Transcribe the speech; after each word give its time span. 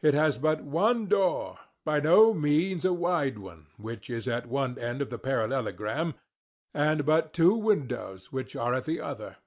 It 0.00 0.14
has 0.14 0.38
but 0.38 0.62
one 0.62 1.08
door—by 1.08 1.98
no 1.98 2.32
means 2.32 2.84
a 2.84 2.92
wide 2.92 3.36
one—which 3.36 4.08
is 4.08 4.28
at 4.28 4.46
one 4.46 4.78
end 4.78 5.02
of 5.02 5.10
the 5.10 5.18
parallelogram, 5.18 6.14
and 6.72 7.04
but 7.04 7.32
two 7.32 7.52
windows, 7.54 8.30
which 8.30 8.54
are 8.54 8.74
at 8.74 8.84
the 8.84 9.00
other. 9.00 9.38